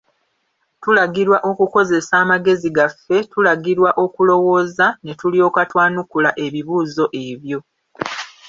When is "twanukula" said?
5.71-6.29